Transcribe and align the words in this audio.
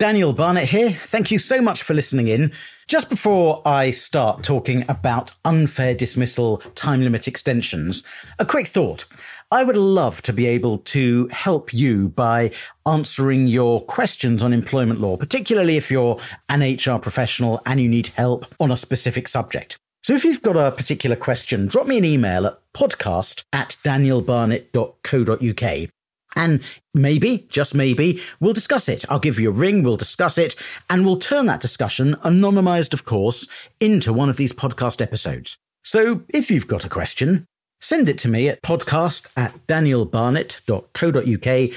Daniel 0.00 0.32
Barnett 0.32 0.70
here. 0.70 0.92
Thank 0.92 1.30
you 1.30 1.38
so 1.38 1.60
much 1.60 1.82
for 1.82 1.92
listening 1.92 2.28
in. 2.28 2.52
Just 2.88 3.10
before 3.10 3.60
I 3.66 3.90
start 3.90 4.42
talking 4.42 4.82
about 4.88 5.34
unfair 5.44 5.94
dismissal 5.94 6.56
time 6.74 7.02
limit 7.02 7.28
extensions, 7.28 8.02
a 8.38 8.46
quick 8.46 8.66
thought. 8.66 9.04
I 9.50 9.62
would 9.62 9.76
love 9.76 10.22
to 10.22 10.32
be 10.32 10.46
able 10.46 10.78
to 10.78 11.28
help 11.30 11.74
you 11.74 12.08
by 12.08 12.50
answering 12.86 13.46
your 13.46 13.82
questions 13.82 14.42
on 14.42 14.54
employment 14.54 15.02
law, 15.02 15.18
particularly 15.18 15.76
if 15.76 15.90
you're 15.90 16.18
an 16.48 16.62
HR 16.62 16.98
professional 16.98 17.60
and 17.66 17.78
you 17.78 17.90
need 17.90 18.06
help 18.06 18.46
on 18.58 18.70
a 18.70 18.78
specific 18.78 19.28
subject. 19.28 19.76
So 20.02 20.14
if 20.14 20.24
you've 20.24 20.40
got 20.40 20.56
a 20.56 20.72
particular 20.72 21.14
question, 21.14 21.66
drop 21.66 21.86
me 21.86 21.98
an 21.98 22.06
email 22.06 22.46
at 22.46 22.58
podcast 22.72 23.44
at 23.52 23.76
danielbarnett.co.uk. 23.84 25.90
And 26.36 26.62
maybe, 26.94 27.46
just 27.50 27.74
maybe, 27.74 28.20
we'll 28.38 28.52
discuss 28.52 28.88
it. 28.88 29.04
I'll 29.08 29.18
give 29.18 29.38
you 29.38 29.50
a 29.50 29.54
ring, 29.54 29.82
we'll 29.82 29.96
discuss 29.96 30.38
it, 30.38 30.54
and 30.88 31.04
we'll 31.04 31.18
turn 31.18 31.46
that 31.46 31.60
discussion, 31.60 32.14
anonymized 32.16 32.92
of 32.92 33.04
course, 33.04 33.48
into 33.80 34.12
one 34.12 34.28
of 34.28 34.36
these 34.36 34.52
podcast 34.52 35.02
episodes. 35.02 35.58
So 35.84 36.22
if 36.28 36.50
you've 36.50 36.68
got 36.68 36.84
a 36.84 36.88
question, 36.88 37.46
send 37.80 38.08
it 38.08 38.18
to 38.18 38.28
me 38.28 38.48
at 38.48 38.62
podcast 38.62 39.26
at 39.36 39.66
danielbarnett.co.uk 39.66 41.76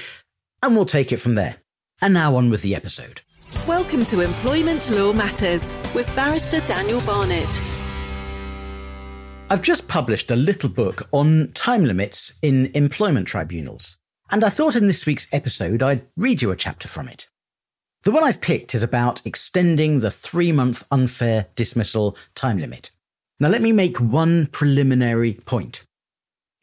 and 0.62 0.76
we'll 0.76 0.86
take 0.86 1.12
it 1.12 1.18
from 1.18 1.34
there. 1.34 1.56
And 2.00 2.14
now 2.14 2.36
on 2.36 2.50
with 2.50 2.62
the 2.62 2.74
episode. 2.74 3.22
Welcome 3.68 4.04
to 4.06 4.20
Employment 4.20 4.90
Law 4.90 5.12
Matters 5.12 5.74
with 5.94 6.14
Barrister 6.14 6.60
Daniel 6.60 7.00
Barnett. 7.02 7.62
I've 9.50 9.62
just 9.62 9.88
published 9.88 10.30
a 10.30 10.36
little 10.36 10.68
book 10.68 11.08
on 11.12 11.50
time 11.54 11.84
limits 11.84 12.34
in 12.42 12.70
employment 12.74 13.28
tribunals, 13.28 13.98
and 14.30 14.44
I 14.44 14.48
thought 14.48 14.76
in 14.76 14.86
this 14.86 15.06
week's 15.06 15.32
episode 15.32 15.82
I'd 15.82 16.06
read 16.16 16.42
you 16.42 16.50
a 16.50 16.56
chapter 16.56 16.88
from 16.88 17.08
it. 17.08 17.28
The 18.04 18.10
one 18.10 18.24
I've 18.24 18.40
picked 18.40 18.74
is 18.74 18.82
about 18.82 19.24
extending 19.24 20.00
the 20.00 20.10
three 20.10 20.52
month 20.52 20.86
unfair 20.90 21.46
dismissal 21.56 22.16
time 22.34 22.58
limit. 22.58 22.90
Now, 23.40 23.48
let 23.48 23.62
me 23.62 23.72
make 23.72 23.98
one 23.98 24.46
preliminary 24.46 25.34
point. 25.34 25.84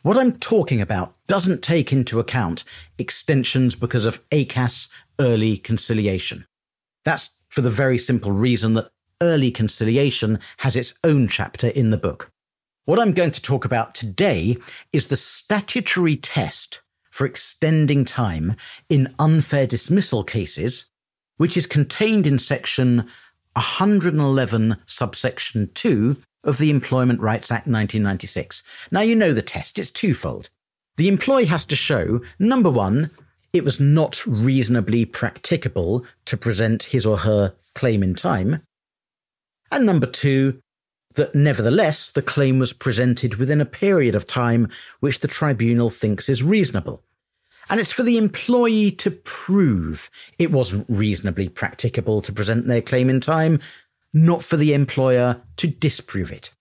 What 0.03 0.17
I'm 0.17 0.33
talking 0.33 0.81
about 0.81 1.15
doesn't 1.27 1.61
take 1.61 1.91
into 1.91 2.19
account 2.19 2.63
extensions 2.97 3.75
because 3.75 4.05
of 4.05 4.27
ACAS 4.29 4.89
early 5.19 5.57
conciliation. 5.57 6.45
That's 7.05 7.35
for 7.49 7.61
the 7.61 7.69
very 7.69 7.97
simple 7.97 8.31
reason 8.31 8.73
that 8.75 8.91
early 9.21 9.51
conciliation 9.51 10.39
has 10.57 10.75
its 10.75 10.93
own 11.03 11.27
chapter 11.27 11.67
in 11.67 11.89
the 11.89 11.97
book. 11.97 12.31
What 12.85 12.99
I'm 12.99 13.13
going 13.13 13.31
to 13.31 13.41
talk 13.41 13.65
about 13.65 13.93
today 13.93 14.57
is 14.91 15.07
the 15.07 15.15
statutory 15.15 16.15
test 16.15 16.81
for 17.11 17.25
extending 17.25 18.03
time 18.03 18.55
in 18.89 19.13
unfair 19.19 19.67
dismissal 19.67 20.23
cases, 20.23 20.85
which 21.37 21.55
is 21.55 21.67
contained 21.67 22.25
in 22.25 22.39
section 22.39 23.07
111 23.53 24.77
subsection 24.85 25.69
2 25.73 26.17
of 26.43 26.57
the 26.57 26.71
Employment 26.71 27.19
Rights 27.19 27.51
Act 27.51 27.67
1996. 27.67 28.63
Now 28.89 29.01
you 29.01 29.15
know 29.15 29.33
the 29.33 29.41
test, 29.41 29.77
it's 29.77 29.91
twofold. 29.91 30.49
The 30.97 31.07
employee 31.07 31.45
has 31.45 31.65
to 31.65 31.75
show, 31.75 32.21
number 32.39 32.69
one, 32.69 33.11
it 33.53 33.63
was 33.63 33.79
not 33.79 34.25
reasonably 34.25 35.05
practicable 35.05 36.05
to 36.25 36.37
present 36.37 36.83
his 36.83 37.05
or 37.05 37.17
her 37.19 37.53
claim 37.75 38.01
in 38.01 38.15
time. 38.15 38.61
And 39.71 39.85
number 39.85 40.05
two, 40.05 40.61
that 41.15 41.35
nevertheless 41.35 42.09
the 42.09 42.21
claim 42.21 42.59
was 42.59 42.73
presented 42.73 43.35
within 43.35 43.61
a 43.61 43.65
period 43.65 44.15
of 44.15 44.27
time 44.27 44.69
which 44.99 45.19
the 45.19 45.27
tribunal 45.27 45.89
thinks 45.89 46.29
is 46.29 46.43
reasonable. 46.43 47.03
And 47.69 47.79
it's 47.79 47.91
for 47.91 48.03
the 48.03 48.17
employee 48.17 48.91
to 48.91 49.11
prove 49.11 50.09
it 50.37 50.51
wasn't 50.51 50.85
reasonably 50.89 51.47
practicable 51.47 52.21
to 52.21 52.33
present 52.33 52.67
their 52.67 52.81
claim 52.81 53.09
in 53.09 53.21
time, 53.21 53.59
not 54.13 54.43
for 54.43 54.57
the 54.57 54.73
employer 54.73 55.41
to 55.57 55.67
disprove 55.67 56.31
it. 56.31 56.53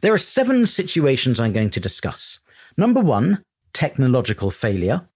There 0.00 0.12
are 0.12 0.18
seven 0.18 0.66
situations 0.66 1.40
I'm 1.40 1.52
going 1.52 1.70
to 1.70 1.80
discuss. 1.80 2.40
Number 2.76 3.00
one, 3.00 3.42
technological 3.72 4.50
failure. 4.50 5.08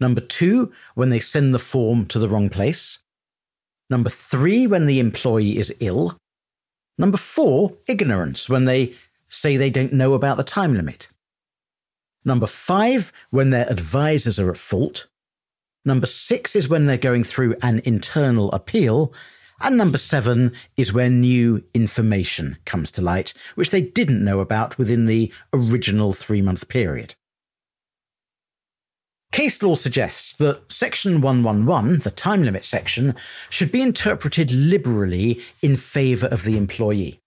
Number 0.00 0.20
two, 0.20 0.72
when 0.94 1.10
they 1.10 1.20
send 1.20 1.52
the 1.52 1.58
form 1.58 2.06
to 2.06 2.18
the 2.18 2.28
wrong 2.28 2.48
place. 2.48 3.00
Number 3.90 4.10
three, 4.10 4.66
when 4.66 4.86
the 4.86 5.00
employee 5.00 5.58
is 5.58 5.74
ill. 5.80 6.16
Number 6.98 7.16
four, 7.16 7.76
ignorance, 7.86 8.48
when 8.48 8.64
they 8.64 8.92
say 9.28 9.56
they 9.56 9.70
don't 9.70 9.92
know 9.92 10.14
about 10.14 10.36
the 10.36 10.44
time 10.44 10.74
limit. 10.74 11.08
Number 12.24 12.48
five, 12.48 13.12
when 13.30 13.50
their 13.50 13.70
advisors 13.70 14.40
are 14.40 14.50
at 14.50 14.56
fault. 14.56 15.06
Number 15.84 16.06
six 16.06 16.56
is 16.56 16.68
when 16.68 16.86
they're 16.86 16.98
going 16.98 17.24
through 17.24 17.54
an 17.62 17.80
internal 17.84 18.50
appeal. 18.52 19.14
And 19.60 19.76
number 19.76 19.98
seven 19.98 20.52
is 20.76 20.92
where 20.92 21.08
new 21.08 21.64
information 21.72 22.58
comes 22.64 22.90
to 22.92 23.02
light, 23.02 23.32
which 23.54 23.70
they 23.70 23.80
didn't 23.80 24.24
know 24.24 24.40
about 24.40 24.76
within 24.76 25.06
the 25.06 25.32
original 25.52 26.12
three 26.12 26.42
month 26.42 26.68
period. 26.68 27.14
Case 29.32 29.62
law 29.62 29.74
suggests 29.74 30.34
that 30.36 30.72
Section 30.72 31.20
111, 31.20 32.00
the 32.00 32.10
time 32.10 32.42
limit 32.42 32.64
section, 32.64 33.14
should 33.50 33.70
be 33.70 33.82
interpreted 33.82 34.50
liberally 34.50 35.40
in 35.62 35.76
favour 35.76 36.26
of 36.28 36.44
the 36.44 36.56
employee. 36.56 37.20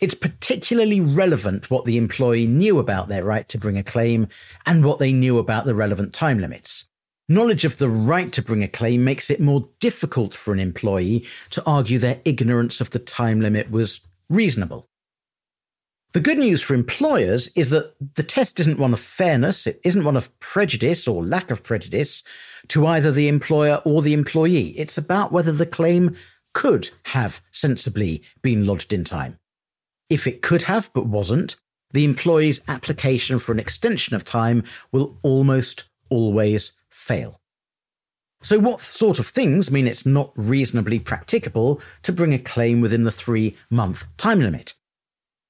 It's 0.00 0.14
particularly 0.14 1.00
relevant 1.00 1.70
what 1.70 1.84
the 1.84 1.96
employee 1.96 2.46
knew 2.46 2.78
about 2.78 3.08
their 3.08 3.24
right 3.24 3.48
to 3.48 3.58
bring 3.58 3.78
a 3.78 3.82
claim 3.82 4.28
and 4.66 4.84
what 4.84 4.98
they 4.98 5.12
knew 5.12 5.38
about 5.38 5.64
the 5.64 5.74
relevant 5.74 6.12
time 6.12 6.38
limits. 6.38 6.84
Knowledge 7.28 7.64
of 7.64 7.78
the 7.78 7.88
right 7.88 8.32
to 8.32 8.42
bring 8.42 8.62
a 8.62 8.68
claim 8.68 9.04
makes 9.04 9.30
it 9.30 9.40
more 9.40 9.68
difficult 9.80 10.34
for 10.34 10.52
an 10.52 10.60
employee 10.60 11.26
to 11.50 11.64
argue 11.64 11.98
their 11.98 12.20
ignorance 12.24 12.80
of 12.80 12.90
the 12.90 12.98
time 12.98 13.40
limit 13.40 13.70
was 13.70 14.00
reasonable. 14.28 14.88
The 16.12 16.20
good 16.20 16.38
news 16.38 16.62
for 16.62 16.74
employers 16.74 17.48
is 17.48 17.70
that 17.70 17.94
the 18.14 18.22
test 18.22 18.58
isn't 18.60 18.78
one 18.78 18.92
of 18.92 19.00
fairness, 19.00 19.66
it 19.66 19.80
isn't 19.84 20.04
one 20.04 20.16
of 20.16 20.38
prejudice 20.40 21.06
or 21.06 21.24
lack 21.24 21.50
of 21.50 21.62
prejudice 21.62 22.22
to 22.68 22.86
either 22.86 23.12
the 23.12 23.28
employer 23.28 23.82
or 23.84 24.02
the 24.02 24.14
employee. 24.14 24.68
It's 24.78 24.96
about 24.96 25.32
whether 25.32 25.52
the 25.52 25.66
claim 25.66 26.16
could 26.54 26.90
have 27.06 27.42
sensibly 27.52 28.22
been 28.40 28.66
lodged 28.66 28.92
in 28.92 29.04
time. 29.04 29.38
If 30.08 30.26
it 30.26 30.40
could 30.40 30.62
have 30.62 30.90
but 30.94 31.06
wasn't, 31.06 31.56
the 31.92 32.04
employee's 32.04 32.62
application 32.66 33.38
for 33.38 33.52
an 33.52 33.58
extension 33.58 34.16
of 34.16 34.24
time 34.24 34.64
will 34.92 35.18
almost 35.22 35.84
always 36.08 36.72
fail. 36.88 37.40
So, 38.42 38.58
what 38.58 38.80
sort 38.80 39.18
of 39.18 39.26
things 39.26 39.70
mean 39.70 39.86
it's 39.86 40.06
not 40.06 40.32
reasonably 40.36 40.98
practicable 40.98 41.80
to 42.02 42.12
bring 42.12 42.32
a 42.32 42.38
claim 42.38 42.80
within 42.80 43.04
the 43.04 43.10
three 43.10 43.56
month 43.70 44.06
time 44.16 44.40
limit? 44.40 44.74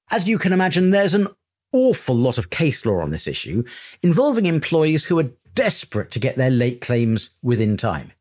As 0.09 0.27
you 0.27 0.37
can 0.37 0.53
imagine, 0.53 0.91
there's 0.91 1.13
an 1.13 1.27
awful 1.73 2.15
lot 2.15 2.37
of 2.37 2.49
case 2.49 2.85
law 2.85 3.01
on 3.01 3.11
this 3.11 3.27
issue 3.27 3.63
involving 4.01 4.45
employees 4.45 5.05
who 5.05 5.19
are 5.19 5.31
desperate 5.53 6.11
to 6.11 6.19
get 6.19 6.37
their 6.37 6.49
late 6.49 6.79
claims 6.79 7.31
within 7.41 7.75
time. 7.75 8.11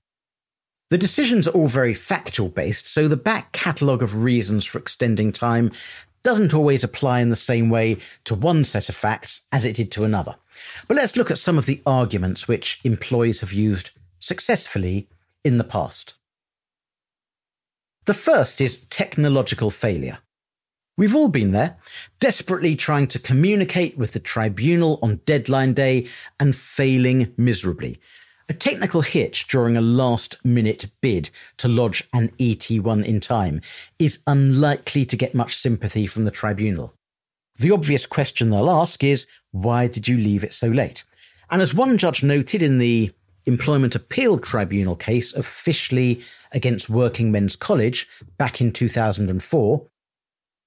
The 0.91 0.99
decisions 0.99 1.47
are 1.47 1.53
all 1.53 1.69
very 1.69 1.95
factual 1.95 2.49
based, 2.49 2.87
so 2.87 3.09
the 3.09 3.17
back 3.17 3.53
catalogue 3.53 4.03
of 4.03 4.23
reasons 4.23 4.65
for 4.65 4.79
extending 4.79 5.33
time 5.33 5.71
doesn't 6.23 6.55
always 6.55 6.83
apply 6.83 7.21
in 7.21 7.31
the 7.31 7.37
same 7.37 7.71
way 7.71 7.99
to 8.25 8.35
one 8.35 8.65
set 8.65 8.89
of 8.89 8.97
facts 8.97 9.47
as 9.53 9.65
it 9.65 9.77
did 9.77 9.93
to 9.93 10.05
another. 10.05 10.37
But 10.89 10.97
let's 10.97 11.17
look 11.17 11.31
at 11.31 11.39
some 11.39 11.59
of 11.59 11.67
the 11.67 11.83
arguments 11.87 12.49
which 12.49 12.81
employees 12.83 13.43
have 13.43 13.53
used 13.53 13.91
successfully 14.19 15.09
in 15.45 15.59
the 15.59 15.65
past. 15.65 16.15
The 18.07 18.15
first 18.15 18.61
is 18.61 18.85
technological 18.91 19.71
failure. 19.71 20.19
We've 20.99 21.15
all 21.15 21.29
been 21.29 21.53
there, 21.53 21.77
desperately 22.21 22.75
trying 22.75 23.09
to 23.09 23.19
communicate 23.19 23.99
with 23.99 24.13
the 24.13 24.21
tribunal 24.21 24.99
on 25.03 25.21
deadline 25.27 25.75
day 25.75 26.07
and 26.41 26.57
failing 26.57 27.35
miserably. 27.37 28.01
A 28.49 28.55
technical 28.55 29.03
hitch 29.03 29.47
during 29.47 29.77
a 29.77 29.83
last 29.83 30.43
minute 30.43 30.87
bid 31.03 31.29
to 31.59 31.69
lodge 31.69 32.09
an 32.15 32.29
ET1 32.39 33.05
in 33.05 33.21
time 33.21 33.61
is 33.99 34.21
unlikely 34.27 35.05
to 35.05 35.17
get 35.17 35.35
much 35.35 35.57
sympathy 35.57 36.07
from 36.07 36.25
the 36.25 36.31
tribunal. 36.31 36.95
The 37.57 37.73
obvious 37.73 38.07
question 38.07 38.49
they'll 38.49 38.71
ask 38.71 39.05
is, 39.05 39.27
why 39.51 39.89
did 39.89 40.09
you 40.09 40.17
leave 40.17 40.45
it 40.45 40.55
so 40.55 40.69
late? 40.69 41.05
And 41.51 41.61
as 41.61 41.75
one 41.75 41.99
judge 41.99 42.23
noted 42.23 42.63
in 42.63 42.79
the 42.79 43.13
Employment 43.45 43.95
Appeal 43.95 44.39
Tribunal 44.39 44.97
case 44.97 45.33
of 45.33 45.45
Fishley 45.45 46.25
against 46.53 46.89
Working 46.89 47.31
Men's 47.31 47.55
College 47.55 48.09
back 48.39 48.61
in 48.61 48.73
2004, 48.73 49.87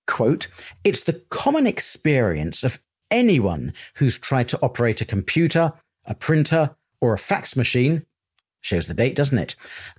quote, 0.10 0.48
it's 0.84 1.04
the 1.04 1.22
common 1.30 1.68
experience 1.68 2.64
of 2.64 2.80
anyone 3.12 3.74
who's 3.96 4.18
tried 4.18 4.50
to 4.50 4.60
operate 4.62 5.02
a 5.02 5.06
computer, 5.06 5.74
a 6.04 6.16
printer, 6.16 6.76
or 7.00 7.14
a 7.14 7.18
fax 7.18 7.56
machine 7.56 8.06
shows 8.62 8.88
the 8.88 8.94
date, 8.94 9.16
doesn't 9.16 9.38
it? 9.38 9.56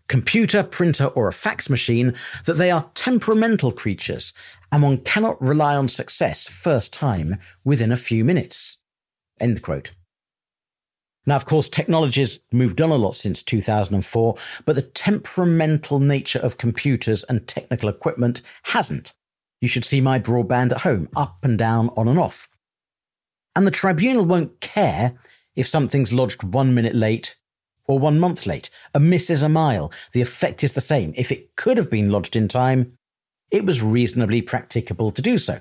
Computer, 0.08 0.62
printer, 0.62 1.06
or 1.06 1.28
a 1.28 1.32
fax 1.32 1.70
machine, 1.70 2.14
that 2.44 2.54
they 2.54 2.70
are 2.70 2.90
temperamental 2.94 3.72
creatures 3.72 4.34
and 4.70 4.82
one 4.82 4.98
cannot 4.98 5.40
rely 5.40 5.74
on 5.76 5.88
success 5.88 6.48
first 6.48 6.92
time 6.92 7.38
within 7.64 7.92
a 7.92 7.96
few 7.96 8.24
minutes. 8.24 8.78
End 9.38 9.62
quote. 9.62 9.92
Now, 11.24 11.36
of 11.36 11.46
course, 11.46 11.68
technology 11.68 12.20
has 12.20 12.40
moved 12.50 12.80
on 12.80 12.90
a 12.90 12.96
lot 12.96 13.14
since 13.14 13.42
2004, 13.42 14.36
but 14.64 14.74
the 14.74 14.82
temperamental 14.82 16.00
nature 16.00 16.40
of 16.40 16.58
computers 16.58 17.24
and 17.24 17.46
technical 17.46 17.88
equipment 17.88 18.42
hasn't. 18.64 19.12
You 19.60 19.68
should 19.68 19.84
see 19.84 20.00
my 20.00 20.18
broadband 20.18 20.72
at 20.72 20.82
home, 20.82 21.08
up 21.14 21.38
and 21.42 21.58
down, 21.58 21.90
on 21.90 22.08
and 22.08 22.18
off. 22.18 22.48
And 23.54 23.66
the 23.66 23.70
tribunal 23.70 24.24
won't 24.24 24.60
care 24.60 25.18
if 25.54 25.66
something's 25.66 26.12
lodged 26.12 26.42
one 26.42 26.74
minute 26.74 26.94
late 26.94 27.36
or 27.86 27.98
one 27.98 28.18
month 28.18 28.46
late. 28.46 28.70
A 28.94 29.00
miss 29.00 29.28
is 29.28 29.42
a 29.42 29.48
mile. 29.48 29.92
The 30.12 30.22
effect 30.22 30.64
is 30.64 30.72
the 30.72 30.80
same. 30.80 31.12
If 31.16 31.30
it 31.30 31.56
could 31.56 31.76
have 31.76 31.90
been 31.90 32.10
lodged 32.10 32.36
in 32.36 32.48
time, 32.48 32.96
it 33.50 33.66
was 33.66 33.82
reasonably 33.82 34.42
practicable 34.42 35.10
to 35.10 35.20
do 35.20 35.36
so. 35.36 35.60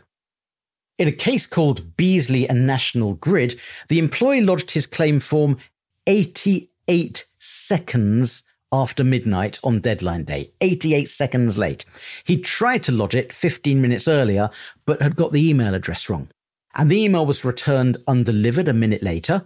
In 0.97 1.07
a 1.07 1.13
case 1.13 1.47
called 1.47 1.97
Beasley 1.97 2.47
and 2.47 2.67
National 2.67 3.13
Grid, 3.15 3.59
the 3.87 3.99
employee 3.99 4.41
lodged 4.41 4.71
his 4.71 4.85
claim 4.85 5.19
form 5.19 5.57
88 6.05 7.25
seconds 7.39 8.43
after 8.71 9.03
midnight 9.03 9.59
on 9.63 9.79
deadline 9.79 10.23
day, 10.23 10.51
88 10.61 11.09
seconds 11.09 11.57
late. 11.57 11.85
He 12.23 12.37
tried 12.37 12.83
to 12.83 12.91
lodge 12.91 13.15
it 13.15 13.33
15 13.33 13.81
minutes 13.81 14.07
earlier, 14.07 14.49
but 14.85 15.01
had 15.01 15.15
got 15.15 15.31
the 15.31 15.47
email 15.47 15.73
address 15.73 16.09
wrong. 16.09 16.29
And 16.75 16.89
the 16.89 17.01
email 17.01 17.25
was 17.25 17.45
returned 17.45 17.97
undelivered 18.07 18.67
a 18.67 18.73
minute 18.73 19.03
later. 19.03 19.45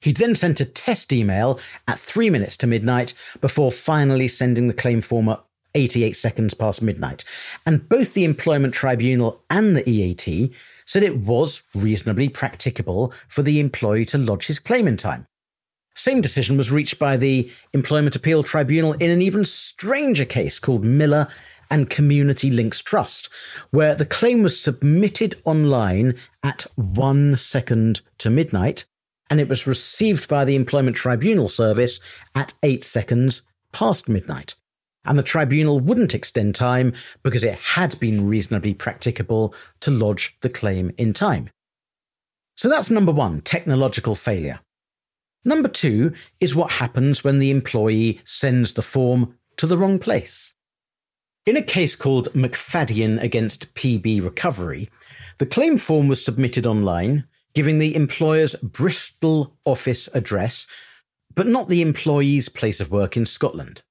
He 0.00 0.12
then 0.12 0.34
sent 0.34 0.60
a 0.60 0.64
test 0.64 1.12
email 1.12 1.58
at 1.88 1.98
three 1.98 2.30
minutes 2.30 2.56
to 2.58 2.66
midnight 2.66 3.14
before 3.40 3.72
finally 3.72 4.28
sending 4.28 4.68
the 4.68 4.74
claim 4.74 5.00
form 5.00 5.28
at 5.28 5.42
88 5.74 6.12
seconds 6.12 6.54
past 6.54 6.82
midnight. 6.82 7.24
And 7.66 7.88
both 7.88 8.14
the 8.14 8.24
Employment 8.24 8.74
Tribunal 8.74 9.42
and 9.50 9.76
the 9.76 9.88
EAT 9.88 10.52
said 10.86 11.02
it 11.02 11.18
was 11.18 11.62
reasonably 11.74 12.28
practicable 12.28 13.12
for 13.28 13.42
the 13.42 13.60
employee 13.60 14.06
to 14.06 14.18
lodge 14.18 14.46
his 14.46 14.58
claim 14.58 14.88
in 14.88 14.96
time. 14.96 15.26
Same 15.98 16.20
decision 16.20 16.56
was 16.56 16.70
reached 16.70 17.00
by 17.00 17.16
the 17.16 17.50
Employment 17.72 18.14
Appeal 18.14 18.44
Tribunal 18.44 18.92
in 18.92 19.10
an 19.10 19.20
even 19.20 19.44
stranger 19.44 20.24
case 20.24 20.60
called 20.60 20.84
Miller 20.84 21.26
and 21.72 21.90
Community 21.90 22.52
Links 22.52 22.80
Trust, 22.80 23.28
where 23.72 23.96
the 23.96 24.06
claim 24.06 24.44
was 24.44 24.60
submitted 24.60 25.42
online 25.44 26.14
at 26.40 26.66
one 26.76 27.34
second 27.34 28.00
to 28.18 28.30
midnight, 28.30 28.84
and 29.28 29.40
it 29.40 29.48
was 29.48 29.66
received 29.66 30.28
by 30.28 30.44
the 30.44 30.54
Employment 30.54 30.96
Tribunal 30.96 31.48
Service 31.48 31.98
at 32.32 32.54
eight 32.62 32.84
seconds 32.84 33.42
past 33.72 34.08
midnight 34.08 34.54
and 35.04 35.18
the 35.18 35.22
tribunal 35.22 35.80
wouldn't 35.80 36.14
extend 36.14 36.54
time 36.54 36.92
because 37.22 37.42
it 37.42 37.54
had 37.54 37.98
been 37.98 38.28
reasonably 38.28 38.74
practicable 38.74 39.54
to 39.80 39.90
lodge 39.90 40.36
the 40.42 40.50
claim 40.50 40.92
in 40.98 41.14
time. 41.14 41.48
So 42.56 42.68
that's 42.68 42.90
number 42.90 43.12
one, 43.12 43.40
technological 43.40 44.14
failure. 44.14 44.60
Number 45.44 45.68
two 45.68 46.12
is 46.40 46.54
what 46.54 46.72
happens 46.72 47.22
when 47.22 47.38
the 47.38 47.50
employee 47.50 48.20
sends 48.24 48.72
the 48.72 48.82
form 48.82 49.34
to 49.56 49.66
the 49.66 49.78
wrong 49.78 49.98
place. 49.98 50.54
In 51.46 51.56
a 51.56 51.62
case 51.62 51.96
called 51.96 52.32
McFadden 52.34 53.22
against 53.22 53.72
PB 53.74 54.22
Recovery, 54.22 54.90
the 55.38 55.46
claim 55.46 55.78
form 55.78 56.08
was 56.08 56.22
submitted 56.22 56.66
online, 56.66 57.24
giving 57.54 57.78
the 57.78 57.94
employer's 57.94 58.54
Bristol 58.56 59.56
office 59.64 60.08
address, 60.14 60.66
but 61.34 61.46
not 61.46 61.68
the 61.68 61.80
employee's 61.80 62.48
place 62.48 62.80
of 62.80 62.90
work 62.90 63.16
in 63.16 63.24
Scotland. 63.24 63.82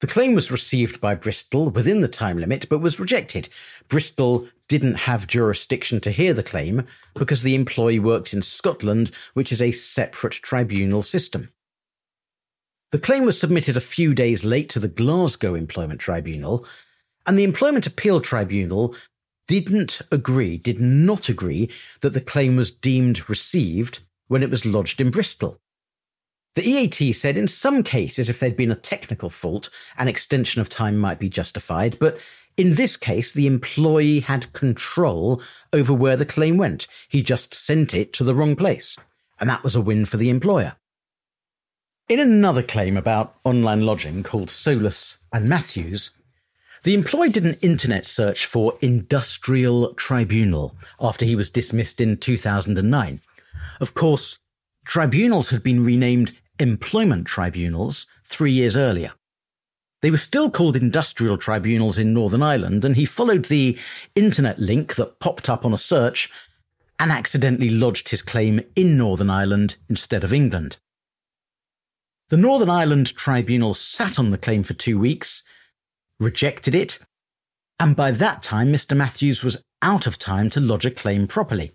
The 0.00 0.06
claim 0.06 0.34
was 0.34 0.50
received 0.50 1.00
by 1.00 1.16
Bristol 1.16 1.70
within 1.70 2.00
the 2.00 2.08
time 2.08 2.38
limit, 2.38 2.68
but 2.68 2.78
was 2.78 3.00
rejected. 3.00 3.48
Bristol 3.88 4.46
didn't 4.68 4.94
have 4.94 5.26
jurisdiction 5.26 6.00
to 6.00 6.12
hear 6.12 6.32
the 6.32 6.42
claim 6.42 6.86
because 7.14 7.42
the 7.42 7.56
employee 7.56 7.98
worked 7.98 8.32
in 8.32 8.42
Scotland, 8.42 9.10
which 9.34 9.50
is 9.50 9.60
a 9.60 9.72
separate 9.72 10.34
tribunal 10.34 11.02
system. 11.02 11.50
The 12.92 12.98
claim 12.98 13.24
was 13.24 13.38
submitted 13.38 13.76
a 13.76 13.80
few 13.80 14.14
days 14.14 14.44
late 14.44 14.68
to 14.70 14.78
the 14.78 14.88
Glasgow 14.88 15.54
Employment 15.54 16.00
Tribunal, 16.00 16.64
and 17.26 17.38
the 17.38 17.44
Employment 17.44 17.86
Appeal 17.86 18.20
Tribunal 18.20 18.94
didn't 19.46 20.00
agree, 20.12 20.56
did 20.58 20.78
not 20.78 21.28
agree, 21.28 21.70
that 22.02 22.12
the 22.12 22.20
claim 22.20 22.56
was 22.56 22.70
deemed 22.70 23.28
received 23.28 24.00
when 24.28 24.42
it 24.42 24.50
was 24.50 24.64
lodged 24.64 25.00
in 25.00 25.10
Bristol. 25.10 25.60
The 26.54 26.68
EAT 26.68 27.14
said 27.14 27.36
in 27.36 27.46
some 27.46 27.82
cases, 27.82 28.28
if 28.28 28.40
there'd 28.40 28.56
been 28.56 28.72
a 28.72 28.76
technical 28.76 29.30
fault, 29.30 29.70
an 29.96 30.08
extension 30.08 30.60
of 30.60 30.68
time 30.68 30.96
might 30.96 31.18
be 31.18 31.28
justified, 31.28 31.98
but 31.98 32.18
in 32.56 32.74
this 32.74 32.96
case, 32.96 33.30
the 33.30 33.46
employee 33.46 34.20
had 34.20 34.52
control 34.52 35.40
over 35.72 35.94
where 35.94 36.16
the 36.16 36.26
claim 36.26 36.58
went. 36.58 36.88
He 37.08 37.22
just 37.22 37.54
sent 37.54 37.94
it 37.94 38.12
to 38.14 38.24
the 38.24 38.34
wrong 38.34 38.56
place. 38.56 38.98
And 39.38 39.48
that 39.48 39.62
was 39.62 39.76
a 39.76 39.80
win 39.80 40.04
for 40.04 40.16
the 40.16 40.28
employer. 40.28 40.74
In 42.08 42.18
another 42.18 42.64
claim 42.64 42.96
about 42.96 43.36
online 43.44 43.86
lodging 43.86 44.24
called 44.24 44.50
Solus 44.50 45.18
and 45.32 45.48
Matthews, 45.48 46.10
the 46.82 46.94
employee 46.94 47.28
did 47.28 47.44
an 47.44 47.58
internet 47.62 48.06
search 48.06 48.46
for 48.46 48.78
industrial 48.80 49.94
tribunal 49.94 50.76
after 51.00 51.24
he 51.24 51.36
was 51.36 51.50
dismissed 51.50 52.00
in 52.00 52.16
2009. 52.16 53.20
Of 53.80 53.94
course, 53.94 54.38
tribunals 54.88 55.50
had 55.50 55.62
been 55.62 55.84
renamed 55.84 56.32
employment 56.58 57.26
tribunals 57.26 58.06
three 58.24 58.50
years 58.50 58.74
earlier. 58.76 59.12
They 60.00 60.10
were 60.10 60.16
still 60.16 60.50
called 60.50 60.76
industrial 60.76 61.36
tribunals 61.36 61.98
in 61.98 62.14
Northern 62.14 62.42
Ireland, 62.42 62.84
and 62.84 62.96
he 62.96 63.04
followed 63.04 63.44
the 63.44 63.78
internet 64.14 64.58
link 64.58 64.94
that 64.94 65.20
popped 65.20 65.50
up 65.50 65.66
on 65.66 65.74
a 65.74 65.78
search 65.78 66.30
and 66.98 67.12
accidentally 67.12 67.68
lodged 67.68 68.08
his 68.08 68.22
claim 68.22 68.60
in 68.74 68.96
Northern 68.96 69.28
Ireland 69.28 69.76
instead 69.90 70.24
of 70.24 70.32
England. 70.32 70.78
The 72.30 72.38
Northern 72.38 72.70
Ireland 72.70 73.14
Tribunal 73.14 73.74
sat 73.74 74.18
on 74.18 74.30
the 74.30 74.38
claim 74.38 74.62
for 74.62 74.74
two 74.74 74.98
weeks, 74.98 75.42
rejected 76.18 76.74
it, 76.74 76.98
and 77.78 77.94
by 77.94 78.10
that 78.12 78.42
time 78.42 78.68
Mr. 78.68 78.96
Matthews 78.96 79.44
was 79.44 79.62
out 79.82 80.06
of 80.06 80.18
time 80.18 80.48
to 80.50 80.60
lodge 80.60 80.86
a 80.86 80.90
claim 80.90 81.26
properly. 81.26 81.72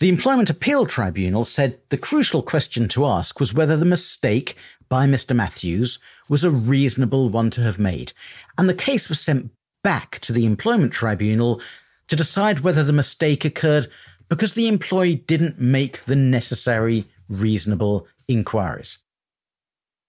The 0.00 0.08
Employment 0.08 0.48
Appeal 0.48 0.86
Tribunal 0.86 1.44
said 1.44 1.78
the 1.90 1.98
crucial 1.98 2.40
question 2.40 2.88
to 2.88 3.04
ask 3.04 3.38
was 3.38 3.52
whether 3.52 3.76
the 3.76 3.84
mistake 3.84 4.56
by 4.88 5.06
Mr. 5.06 5.36
Matthews 5.36 5.98
was 6.26 6.42
a 6.42 6.50
reasonable 6.50 7.28
one 7.28 7.50
to 7.50 7.60
have 7.60 7.78
made, 7.78 8.14
and 8.56 8.66
the 8.66 8.72
case 8.72 9.10
was 9.10 9.20
sent 9.20 9.50
back 9.84 10.18
to 10.20 10.32
the 10.32 10.46
Employment 10.46 10.94
Tribunal 10.94 11.60
to 12.08 12.16
decide 12.16 12.60
whether 12.60 12.82
the 12.82 12.94
mistake 12.94 13.44
occurred 13.44 13.88
because 14.30 14.54
the 14.54 14.68
employee 14.68 15.16
didn't 15.16 15.60
make 15.60 16.02
the 16.06 16.16
necessary 16.16 17.04
reasonable 17.28 18.08
inquiries. 18.26 19.00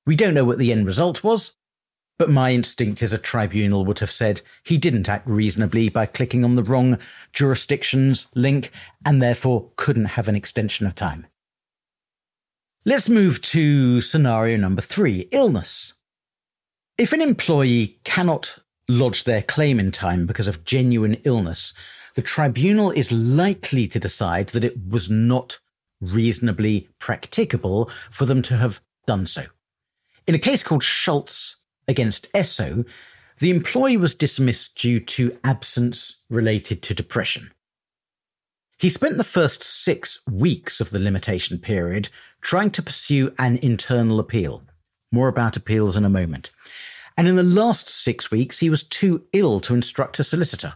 We 0.05 0.15
don't 0.15 0.33
know 0.33 0.45
what 0.45 0.57
the 0.57 0.71
end 0.71 0.85
result 0.85 1.21
was, 1.21 1.57
but 2.21 2.29
my 2.29 2.51
instinct 2.51 3.01
is 3.01 3.13
a 3.13 3.17
tribunal 3.17 3.83
would 3.83 3.97
have 3.97 4.11
said 4.11 4.43
he 4.63 4.77
didn't 4.77 5.09
act 5.09 5.27
reasonably 5.27 5.89
by 5.89 6.05
clicking 6.05 6.45
on 6.45 6.55
the 6.55 6.61
wrong 6.61 6.99
jurisdictions 7.33 8.27
link 8.35 8.69
and 9.03 9.19
therefore 9.19 9.71
couldn't 9.75 10.05
have 10.05 10.27
an 10.27 10.35
extension 10.35 10.85
of 10.85 10.93
time. 10.93 11.25
Let's 12.85 13.09
move 13.09 13.41
to 13.41 14.01
scenario 14.01 14.55
number 14.57 14.83
three 14.83 15.29
illness. 15.31 15.93
If 16.95 17.11
an 17.11 17.21
employee 17.21 17.99
cannot 18.03 18.59
lodge 18.87 19.23
their 19.23 19.41
claim 19.41 19.79
in 19.79 19.91
time 19.91 20.27
because 20.27 20.47
of 20.47 20.63
genuine 20.63 21.15
illness, 21.23 21.73
the 22.13 22.21
tribunal 22.21 22.91
is 22.91 23.11
likely 23.11 23.87
to 23.87 23.99
decide 23.99 24.49
that 24.49 24.63
it 24.63 24.75
was 24.87 25.09
not 25.09 25.57
reasonably 25.99 26.87
practicable 26.99 27.89
for 28.11 28.27
them 28.27 28.43
to 28.43 28.57
have 28.57 28.79
done 29.07 29.25
so. 29.25 29.45
In 30.27 30.35
a 30.35 30.39
case 30.39 30.61
called 30.61 30.83
Schultz 30.83 31.57
against 31.87 32.31
Esso, 32.33 32.85
the 33.39 33.49
employee 33.49 33.97
was 33.97 34.15
dismissed 34.15 34.75
due 34.75 34.99
to 34.99 35.37
absence 35.43 36.21
related 36.29 36.81
to 36.83 36.93
depression. 36.93 37.51
He 38.77 38.89
spent 38.89 39.17
the 39.17 39.23
first 39.23 39.63
six 39.63 40.19
weeks 40.27 40.81
of 40.81 40.89
the 40.89 40.99
limitation 40.99 41.59
period 41.59 42.09
trying 42.41 42.71
to 42.71 42.81
pursue 42.81 43.33
an 43.37 43.57
internal 43.57 44.19
appeal. 44.19 44.63
More 45.11 45.27
about 45.27 45.57
appeals 45.57 45.95
in 45.95 46.05
a 46.05 46.09
moment. 46.09 46.51
And 47.17 47.27
in 47.27 47.35
the 47.35 47.43
last 47.43 47.89
six 47.89 48.31
weeks, 48.31 48.59
he 48.59 48.69
was 48.69 48.83
too 48.83 49.25
ill 49.33 49.59
to 49.61 49.75
instruct 49.75 50.17
a 50.19 50.23
solicitor. 50.23 50.75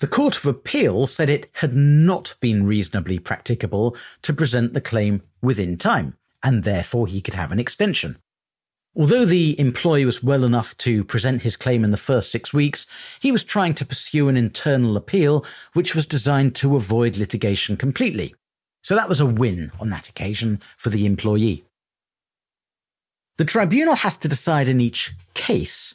The 0.00 0.06
Court 0.06 0.36
of 0.36 0.46
Appeal 0.46 1.08
said 1.08 1.28
it 1.28 1.50
had 1.54 1.74
not 1.74 2.34
been 2.40 2.66
reasonably 2.66 3.18
practicable 3.18 3.96
to 4.22 4.32
present 4.32 4.72
the 4.72 4.80
claim 4.80 5.22
within 5.42 5.76
time, 5.76 6.16
and 6.44 6.62
therefore 6.62 7.08
he 7.08 7.20
could 7.20 7.34
have 7.34 7.50
an 7.50 7.58
extension. 7.58 8.18
Although 8.98 9.26
the 9.26 9.58
employee 9.60 10.04
was 10.04 10.24
well 10.24 10.42
enough 10.42 10.76
to 10.78 11.04
present 11.04 11.42
his 11.42 11.56
claim 11.56 11.84
in 11.84 11.92
the 11.92 11.96
first 11.96 12.32
six 12.32 12.52
weeks, 12.52 12.84
he 13.20 13.30
was 13.30 13.44
trying 13.44 13.74
to 13.74 13.86
pursue 13.86 14.28
an 14.28 14.36
internal 14.36 14.96
appeal 14.96 15.46
which 15.72 15.94
was 15.94 16.04
designed 16.04 16.56
to 16.56 16.74
avoid 16.74 17.16
litigation 17.16 17.76
completely. 17.76 18.34
So 18.82 18.96
that 18.96 19.08
was 19.08 19.20
a 19.20 19.26
win 19.26 19.70
on 19.78 19.90
that 19.90 20.08
occasion 20.08 20.60
for 20.76 20.90
the 20.90 21.06
employee. 21.06 21.64
The 23.36 23.44
tribunal 23.44 23.94
has 23.94 24.16
to 24.16 24.28
decide 24.28 24.66
in 24.66 24.80
each 24.80 25.14
case 25.32 25.94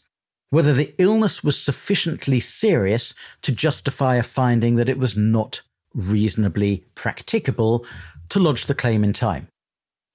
whether 0.49 0.71
the 0.71 0.93
illness 0.97 1.43
was 1.43 1.59
sufficiently 1.59 2.39
serious 2.39 3.13
to 3.41 3.51
justify 3.51 4.15
a 4.15 4.23
finding 4.23 4.75
that 4.75 4.87
it 4.87 4.97
was 4.97 5.17
not 5.17 5.61
reasonably 5.93 6.85
practicable 6.95 7.85
to 8.29 8.39
lodge 8.39 8.65
the 8.65 8.75
claim 8.75 9.03
in 9.03 9.11
time. 9.11 9.49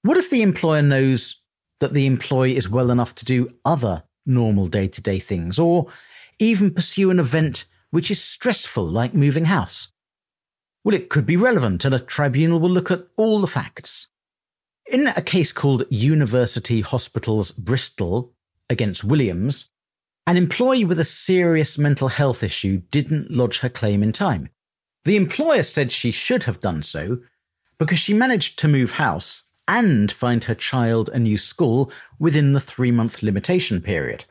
What 0.02 0.16
if 0.16 0.30
the 0.30 0.40
employer 0.40 0.80
knows 0.80 1.38
that 1.80 1.92
the 1.92 2.06
employee 2.06 2.56
is 2.56 2.68
well 2.68 2.90
enough 2.90 3.14
to 3.16 3.24
do 3.24 3.54
other 3.64 4.04
normal 4.26 4.66
day 4.68 4.88
to 4.88 5.00
day 5.00 5.18
things, 5.18 5.58
or 5.58 5.86
even 6.38 6.74
pursue 6.74 7.10
an 7.10 7.18
event 7.18 7.64
which 7.90 8.10
is 8.10 8.22
stressful, 8.22 8.84
like 8.84 9.14
moving 9.14 9.46
house? 9.46 9.88
Well, 10.84 10.94
it 10.94 11.08
could 11.08 11.26
be 11.26 11.36
relevant, 11.36 11.84
and 11.84 11.94
a 11.94 11.98
tribunal 11.98 12.60
will 12.60 12.70
look 12.70 12.90
at 12.90 13.06
all 13.16 13.40
the 13.40 13.46
facts. 13.46 14.08
In 14.90 15.06
a 15.08 15.22
case 15.22 15.52
called 15.52 15.84
University 15.90 16.80
Hospitals 16.80 17.50
Bristol 17.52 18.32
against 18.70 19.04
Williams, 19.04 19.70
an 20.26 20.36
employee 20.36 20.84
with 20.84 21.00
a 21.00 21.04
serious 21.04 21.78
mental 21.78 22.08
health 22.08 22.42
issue 22.42 22.82
didn't 22.90 23.30
lodge 23.30 23.58
her 23.58 23.68
claim 23.68 24.02
in 24.02 24.12
time. 24.12 24.50
The 25.04 25.16
employer 25.16 25.62
said 25.62 25.90
she 25.90 26.10
should 26.10 26.44
have 26.44 26.60
done 26.60 26.82
so 26.82 27.20
because 27.78 27.98
she 27.98 28.12
managed 28.12 28.58
to 28.58 28.68
move 28.68 28.92
house 28.92 29.44
and 29.68 30.10
find 30.10 30.44
her 30.44 30.54
child 30.54 31.10
a 31.12 31.18
new 31.18 31.38
school 31.38 31.92
within 32.18 32.54
the 32.54 32.60
three 32.60 32.90
month 32.90 33.22
limitation 33.22 33.80
period. 33.80 34.24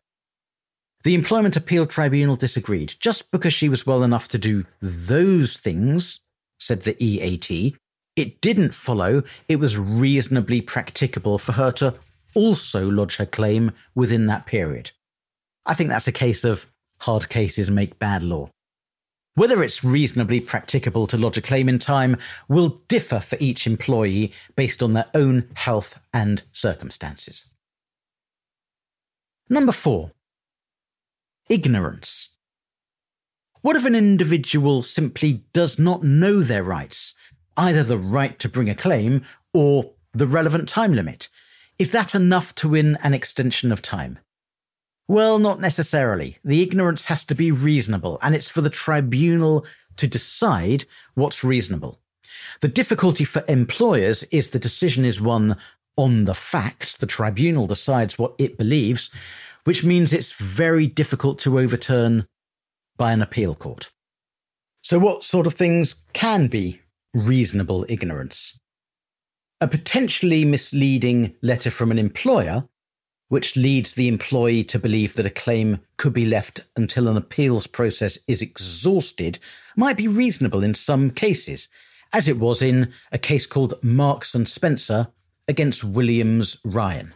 The 1.03 1.15
Employment 1.15 1.55
Appeal 1.55 1.85
Tribunal 1.85 2.35
disagreed. 2.35 2.95
Just 2.99 3.31
because 3.31 3.53
she 3.53 3.69
was 3.69 3.85
well 3.85 4.03
enough 4.03 4.27
to 4.29 4.37
do 4.37 4.65
those 4.81 5.55
things, 5.55 6.19
said 6.59 6.81
the 6.81 7.01
EAT, 7.01 7.77
it 8.15 8.41
didn't 8.41 8.73
follow 8.73 9.21
it 9.47 9.59
was 9.59 9.77
reasonably 9.77 10.59
practicable 10.59 11.37
for 11.37 11.53
her 11.53 11.71
to 11.73 11.93
also 12.33 12.89
lodge 12.89 13.17
her 13.17 13.25
claim 13.25 13.71
within 13.95 14.25
that 14.25 14.45
period. 14.45 14.91
I 15.65 15.75
think 15.75 15.89
that's 15.89 16.07
a 16.07 16.11
case 16.11 16.43
of 16.43 16.65
hard 17.01 17.29
cases 17.29 17.69
make 17.69 17.99
bad 17.99 18.23
law. 18.23 18.49
Whether 19.37 19.61
it's 19.61 19.83
reasonably 19.83 20.39
practicable 20.39 21.05
to 21.05 21.15
lodge 21.15 21.37
a 21.37 21.43
claim 21.43 21.69
in 21.69 21.77
time 21.77 22.17
will 22.49 22.81
differ 22.87 23.19
for 23.19 23.37
each 23.39 23.67
employee 23.67 24.33
based 24.55 24.81
on 24.81 24.93
their 24.93 25.11
own 25.13 25.51
health 25.53 26.03
and 26.11 26.41
circumstances. 26.51 27.45
Number 29.47 29.71
four, 29.71 30.13
ignorance. 31.51 32.29
What 33.61 33.75
if 33.75 33.85
an 33.85 33.93
individual 33.93 34.81
simply 34.81 35.43
does 35.53 35.77
not 35.77 36.01
know 36.01 36.41
their 36.41 36.63
rights, 36.63 37.13
either 37.55 37.83
the 37.83 37.99
right 37.99 38.39
to 38.39 38.49
bring 38.49 38.71
a 38.71 38.75
claim 38.75 39.21
or 39.53 39.91
the 40.13 40.25
relevant 40.25 40.67
time 40.67 40.95
limit? 40.95 41.29
Is 41.77 41.91
that 41.91 42.15
enough 42.15 42.55
to 42.55 42.69
win 42.69 42.97
an 43.03 43.13
extension 43.13 43.71
of 43.71 43.83
time? 43.83 44.17
Well, 45.07 45.39
not 45.39 45.61
necessarily. 45.61 46.37
The 46.43 46.61
ignorance 46.61 47.05
has 47.05 47.23
to 47.25 47.35
be 47.35 47.51
reasonable, 47.51 48.19
and 48.21 48.35
it's 48.35 48.49
for 48.49 48.61
the 48.61 48.69
tribunal 48.69 49.65
to 49.95 50.07
decide 50.07 50.85
what's 51.15 51.43
reasonable. 51.43 52.01
The 52.61 52.67
difficulty 52.67 53.23
for 53.23 53.43
employers 53.47 54.23
is 54.23 54.49
the 54.49 54.59
decision 54.59 55.05
is 55.05 55.21
one 55.21 55.57
on 55.95 56.25
the 56.25 56.33
facts. 56.33 56.97
The 56.97 57.05
tribunal 57.05 57.67
decides 57.67 58.19
what 58.19 58.35
it 58.37 58.57
believes, 58.57 59.09
which 59.63 59.83
means 59.83 60.11
it's 60.11 60.33
very 60.33 60.87
difficult 60.87 61.39
to 61.39 61.59
overturn 61.59 62.27
by 62.97 63.13
an 63.13 63.21
appeal 63.21 63.55
court. 63.55 63.91
So, 64.81 64.99
what 64.99 65.23
sort 65.23 65.47
of 65.47 65.53
things 65.53 66.03
can 66.13 66.47
be 66.47 66.81
reasonable 67.13 67.85
ignorance? 67.87 68.59
A 69.61 69.67
potentially 69.67 70.45
misleading 70.45 71.35
letter 71.41 71.71
from 71.71 71.91
an 71.91 71.97
employer 71.97 72.67
which 73.29 73.55
leads 73.55 73.93
the 73.93 74.07
employee 74.07 74.63
to 74.63 74.79
believe 74.79 75.15
that 75.15 75.25
a 75.25 75.31
claim 75.31 75.79
could 75.97 76.13
be 76.13 76.25
left 76.25 76.61
until 76.75 77.07
an 77.07 77.17
appeals 77.17 77.67
process 77.67 78.17
is 78.27 78.41
exhausted, 78.41 79.39
might 79.75 79.97
be 79.97 80.07
reasonable 80.07 80.63
in 80.63 80.73
some 80.73 81.09
cases, 81.09 81.69
as 82.13 82.27
it 82.27 82.39
was 82.39 82.61
in 82.61 82.91
a 83.11 83.17
case 83.17 83.45
called 83.45 83.81
Marks 83.83 84.33
and 84.33 84.47
Spencer 84.47 85.07
against 85.47 85.83
Williams 85.83 86.57
Ryan. 86.63 87.13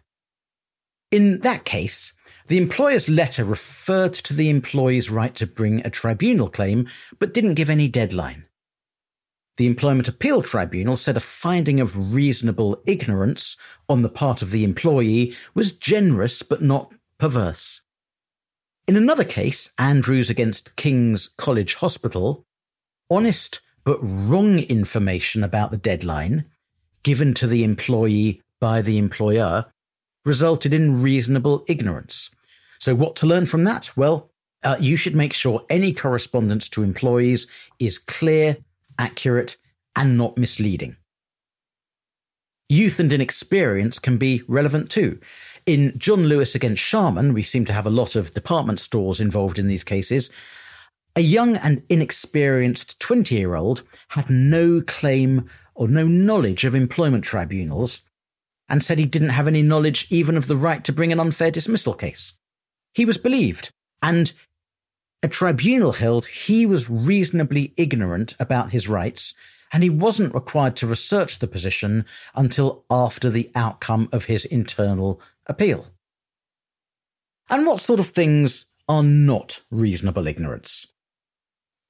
In 1.12 1.40
that 1.40 1.66
case, 1.66 2.14
the 2.48 2.58
employer's 2.58 3.08
letter 3.10 3.44
referred 3.44 4.14
to 4.14 4.34
the 4.34 4.50
employee's 4.50 5.10
right 5.10 5.34
to 5.36 5.48
bring 5.48 5.86
a 5.86 5.90
tribunal 5.90 6.50
claim, 6.50 6.88
but 7.20 7.34
didn't 7.34 7.56
give 7.56 7.70
any 7.70 7.88
deadline. 7.88 8.46
The 9.58 9.68
Employment 9.68 10.08
Appeal 10.08 10.42
Tribunal 10.42 10.98
said 10.98 11.18
a 11.18 11.22
finding 11.22 11.80
of 11.80 12.14
reasonable 12.14 12.82
ignorance 12.88 13.58
on 13.90 14.02
the 14.02 14.10
part 14.10 14.42
of 14.42 14.52
the 14.52 14.64
employee 14.64 15.36
was 15.54 15.72
generous 15.72 16.42
but 16.42 16.62
not 16.62 16.94
perverse. 17.18 17.82
In 18.88 18.96
another 18.96 19.24
case, 19.24 19.72
Andrews 19.78 20.30
against 20.30 20.76
King's 20.76 21.28
College 21.38 21.76
Hospital, 21.76 22.46
honest 23.10 23.62
but 23.84 24.00
wrong 24.02 24.60
information 24.60 25.44
about 25.44 25.72
the 25.72 25.78
deadline 25.78 26.46
given 27.04 27.34
to 27.34 27.48
the 27.48 27.64
employee 27.64 28.42
by 28.60 28.82
the 28.82 28.98
employer 28.98 29.66
resulted 30.24 30.74
in 30.74 31.02
reasonable 31.02 31.66
ignorance. 31.68 32.30
So, 32.80 32.96
what 32.96 33.16
to 33.18 33.28
learn 33.28 33.46
from 33.46 33.64
that? 33.66 33.92
Well, 33.96 34.30
uh, 34.64 34.78
you 34.80 34.96
should 34.96 35.16
make 35.16 35.34
sure 35.34 35.66
any 35.70 35.94
correspondence 35.94 36.70
to 36.70 36.84
employees 36.84 37.48
is 37.80 37.98
clear 37.98 38.58
accurate, 38.98 39.58
and 39.96 40.18
not 40.18 40.38
misleading. 40.38 40.98
Youth 42.70 43.00
and 43.00 43.12
inexperience 43.12 44.00
can 44.00 44.18
be 44.18 44.44
relevant 44.48 44.90
too. 44.90 45.20
In 45.66 45.94
John 45.98 46.24
Lewis 46.24 46.56
against 46.56 46.84
Charman, 46.84 47.34
we 47.34 47.44
seem 47.44 47.66
to 47.66 47.74
have 47.74 47.86
a 47.86 47.90
lot 47.90 48.16
of 48.16 48.34
department 48.34 48.80
stores 48.80 49.20
involved 49.20 49.60
in 49.60 49.68
these 49.68 49.84
cases. 49.84 50.32
A 51.16 51.22
young 51.22 51.58
and 51.58 51.84
inexperienced 51.90 53.00
20 53.02 53.36
year 53.36 53.56
old 53.56 53.84
had 54.10 54.30
no 54.30 54.80
claim 54.80 55.50
or 55.76 55.90
no 55.90 56.08
knowledge 56.08 56.64
of 56.64 56.74
employment 56.74 57.26
tribunals 57.26 58.02
and 58.70 58.82
said 58.82 58.98
he 58.98 59.06
didn't 59.06 59.30
have 59.30 59.50
any 59.50 59.62
knowledge 59.62 60.08
even 60.10 60.38
of 60.38 60.48
the 60.48 60.56
right 60.56 60.86
to 60.86 60.94
bring 60.94 61.12
an 61.12 61.20
unfair 61.20 61.52
dismissal 61.52 61.94
case. 61.94 62.40
He 62.94 63.04
was 63.04 63.18
believed, 63.18 63.74
and 64.02 64.32
a 65.24 65.28
tribunal 65.28 65.94
held 65.94 66.26
he 66.26 66.66
was 66.66 66.90
reasonably 66.90 67.74
ignorant 67.78 68.36
about 68.40 68.72
his 68.72 68.88
rights 68.88 69.34
and 69.72 69.84
he 69.84 69.90
wasn't 69.90 70.34
required 70.34 70.76
to 70.78 70.88
research 70.88 71.40
the 71.40 71.48
position 71.48 72.06
until 72.36 72.84
after 72.90 73.30
the 73.30 73.50
outcome 73.56 74.10
of 74.12 74.26
his 74.26 74.46
internal 74.46 75.22
appeal. 75.48 75.88
And 77.50 77.66
what 77.66 77.80
sort 77.80 78.00
of 78.00 78.08
things 78.08 78.66
are 78.90 79.04
not 79.04 79.62
reasonable 79.70 80.28
ignorance? 80.28 80.88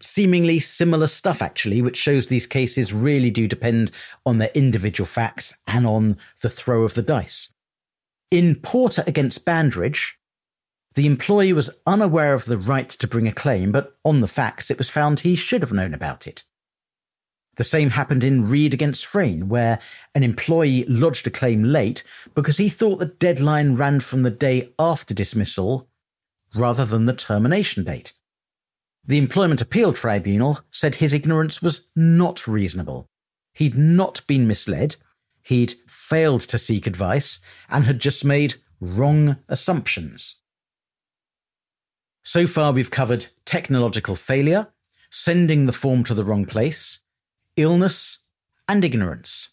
Seemingly 0.01 0.59
similar 0.59 1.07
stuff, 1.07 1.41
actually, 1.41 1.81
which 1.81 1.97
shows 1.97 2.27
these 2.27 2.47
cases 2.47 2.93
really 2.93 3.29
do 3.29 3.47
depend 3.47 3.91
on 4.25 4.37
their 4.37 4.49
individual 4.55 5.05
facts 5.05 5.55
and 5.67 5.85
on 5.85 6.17
the 6.41 6.49
throw 6.49 6.83
of 6.83 6.95
the 6.95 7.03
dice. 7.03 7.53
In 8.31 8.55
Porter 8.55 9.03
against 9.05 9.45
Bandridge, 9.45 10.17
the 10.93 11.05
employee 11.05 11.53
was 11.53 11.69
unaware 11.87 12.33
of 12.33 12.45
the 12.45 12.57
right 12.57 12.89
to 12.89 13.07
bring 13.07 13.27
a 13.27 13.33
claim, 13.33 13.71
but 13.71 13.97
on 14.03 14.21
the 14.21 14.27
facts, 14.27 14.69
it 14.69 14.77
was 14.77 14.89
found 14.89 15.21
he 15.21 15.35
should 15.35 15.61
have 15.61 15.71
known 15.71 15.93
about 15.93 16.27
it. 16.27 16.43
The 17.55 17.63
same 17.63 17.91
happened 17.91 18.23
in 18.23 18.45
Reed 18.45 18.73
against 18.73 19.05
Frayne, 19.05 19.49
where 19.49 19.79
an 20.15 20.23
employee 20.23 20.85
lodged 20.85 21.27
a 21.27 21.29
claim 21.29 21.63
late 21.63 22.03
because 22.33 22.57
he 22.57 22.69
thought 22.69 22.99
the 22.99 23.05
deadline 23.05 23.75
ran 23.75 23.99
from 23.99 24.23
the 24.23 24.31
day 24.31 24.73
after 24.79 25.13
dismissal 25.13 25.89
rather 26.55 26.85
than 26.85 27.05
the 27.05 27.13
termination 27.13 27.83
date. 27.83 28.13
The 29.05 29.17
Employment 29.17 29.61
Appeal 29.61 29.93
Tribunal 29.93 30.59
said 30.69 30.95
his 30.95 31.13
ignorance 31.13 31.61
was 31.61 31.87
not 31.95 32.47
reasonable. 32.47 33.07
He'd 33.53 33.75
not 33.75 34.25
been 34.27 34.47
misled, 34.47 34.95
he'd 35.43 35.75
failed 35.87 36.41
to 36.41 36.57
seek 36.57 36.85
advice, 36.85 37.39
and 37.69 37.85
had 37.85 37.99
just 37.99 38.23
made 38.23 38.55
wrong 38.79 39.37
assumptions. 39.47 40.40
So 42.23 42.47
far, 42.47 42.71
we've 42.71 42.91
covered 42.91 43.27
technological 43.45 44.15
failure, 44.15 44.67
sending 45.09 45.65
the 45.65 45.73
form 45.73 46.03
to 46.05 46.13
the 46.13 46.23
wrong 46.23 46.45
place, 46.45 46.99
illness, 47.57 48.19
and 48.67 48.83
ignorance. 48.83 49.49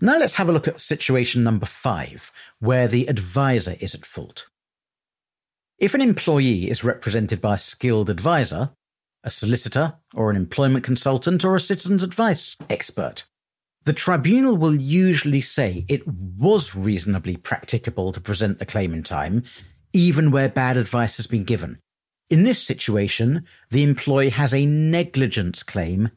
Now 0.00 0.18
let's 0.18 0.34
have 0.34 0.48
a 0.48 0.52
look 0.52 0.68
at 0.68 0.80
situation 0.80 1.42
number 1.42 1.66
five, 1.66 2.30
where 2.60 2.86
the 2.86 3.08
advisor 3.08 3.74
is 3.80 3.94
at 3.94 4.06
fault. 4.06 4.46
If 5.78 5.94
an 5.94 6.00
employee 6.00 6.70
is 6.70 6.84
represented 6.84 7.40
by 7.40 7.54
a 7.54 7.58
skilled 7.58 8.10
advisor, 8.10 8.70
a 9.24 9.30
solicitor, 9.30 9.94
or 10.14 10.30
an 10.30 10.36
employment 10.36 10.84
consultant, 10.84 11.44
or 11.44 11.56
a 11.56 11.60
citizen's 11.60 12.02
advice 12.02 12.56
expert, 12.70 13.24
the 13.84 13.92
tribunal 13.92 14.56
will 14.56 14.74
usually 14.74 15.40
say 15.40 15.84
it 15.88 16.06
was 16.06 16.76
reasonably 16.76 17.36
practicable 17.36 18.12
to 18.12 18.20
present 18.20 18.58
the 18.58 18.66
claim 18.66 18.92
in 18.92 19.02
time, 19.02 19.42
even 19.92 20.30
where 20.30 20.48
bad 20.48 20.76
advice 20.76 21.16
has 21.16 21.26
been 21.26 21.44
given. 21.44 21.78
In 22.30 22.44
this 22.44 22.62
situation, 22.62 23.44
the 23.70 23.82
employee 23.82 24.30
has 24.30 24.52
a 24.52 24.66
negligence 24.66 25.62
claim 25.62 26.10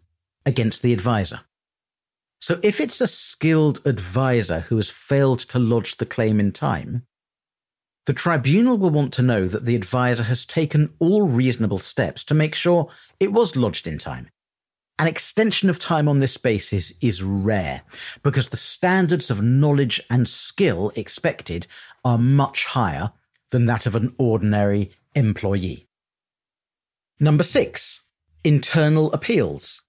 against 0.46 0.82
the 0.82 0.94
advisor. 0.94 1.42
So 2.40 2.60
if 2.64 2.82
it's 2.82 3.00
a 3.00 3.08
skilled 3.08 3.82
advisor 3.86 4.62
who 4.62 4.78
has 4.78 4.90
failed 4.90 5.40
to 5.40 5.60
lodge 5.60 5.98
the 5.98 6.06
claim 6.06 6.40
in 6.40 6.52
time, 6.52 7.06
the 8.08 8.14
tribunal 8.14 8.78
will 8.78 8.90
want 8.90 9.14
to 9.14 9.22
know 9.22 9.48
that 9.48 9.66
the 9.66 9.76
advisor 9.76 10.24
has 10.24 10.44
taken 10.44 10.94
all 11.00 11.28
reasonable 11.28 11.78
steps 11.78 12.24
to 12.26 12.34
make 12.34 12.56
sure 12.56 12.90
it 13.20 13.32
was 13.32 13.56
lodged 13.56 13.86
in 13.86 14.00
time, 14.00 14.28
An 14.98 15.08
extension 15.08 15.70
of 15.70 15.80
time 15.80 16.08
on 16.08 16.20
this 16.20 16.38
basis 16.38 16.94
is 17.02 17.24
rare 17.24 17.82
because 18.22 18.50
the 18.50 18.58
standards 18.58 19.32
of 19.32 19.42
knowledge 19.42 20.00
and 20.10 20.28
skill 20.28 20.92
expected 20.96 21.68
are 22.04 22.18
much 22.18 22.66
higher 22.66 23.12
than 23.52 23.66
that 23.68 23.86
of 23.86 23.96
an 23.96 24.14
ordinary 24.18 24.92
employee. 25.14 25.88
Number 27.20 27.44
six, 27.44 28.02
internal 28.44 29.12
appeals. 29.14 29.84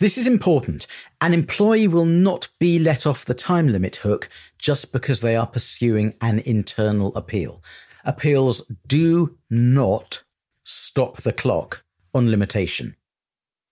This 0.00 0.18
is 0.18 0.26
important. 0.26 0.86
An 1.20 1.32
employee 1.32 1.88
will 1.88 2.04
not 2.04 2.48
be 2.58 2.78
let 2.78 3.06
off 3.06 3.24
the 3.24 3.32
time 3.32 3.68
limit 3.68 3.96
hook 3.96 4.28
just 4.58 4.92
because 4.92 5.20
they 5.20 5.36
are 5.36 5.46
pursuing 5.46 6.14
an 6.20 6.40
internal 6.40 7.14
appeal. 7.16 7.62
Appeals 8.04 8.62
do 8.86 9.38
not 9.48 10.22
stop 10.64 11.18
the 11.18 11.32
clock 11.32 11.84
on 12.12 12.30
limitation. 12.30 12.96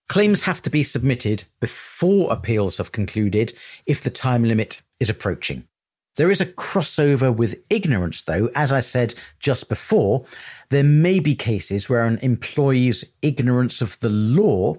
Claims 0.09 0.43
have 0.43 0.61
to 0.61 0.69
be 0.69 0.83
submitted 0.83 1.43
before 1.59 2.31
appeals 2.31 2.77
have 2.77 2.91
concluded 2.91 3.53
if 3.85 4.01
the 4.01 4.09
time 4.09 4.43
limit 4.43 4.81
is 4.99 5.09
approaching. 5.09 5.67
There 6.15 6.29
is 6.29 6.41
a 6.41 6.45
crossover 6.45 7.35
with 7.35 7.63
ignorance, 7.69 8.21
though. 8.21 8.49
As 8.55 8.71
I 8.71 8.81
said 8.81 9.15
just 9.39 9.67
before, 9.67 10.25
there 10.69 10.83
may 10.83 11.19
be 11.19 11.35
cases 11.35 11.89
where 11.89 12.05
an 12.05 12.19
employee's 12.21 13.03
ignorance 13.21 13.81
of 13.81 13.99
the 13.99 14.09
law 14.09 14.75